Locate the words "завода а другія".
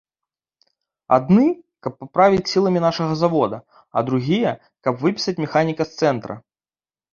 3.21-4.57